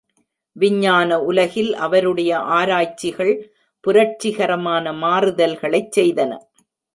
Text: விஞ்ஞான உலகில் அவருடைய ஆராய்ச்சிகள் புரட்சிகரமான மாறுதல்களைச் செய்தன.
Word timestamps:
விஞ்ஞான 0.55 1.19
உலகில் 1.19 1.75
அவருடைய 1.75 2.31
ஆராய்ச்சிகள் 2.55 3.33
புரட்சிகரமான 3.83 4.93
மாறுதல்களைச் 4.93 5.93
செய்தன. 5.99 6.31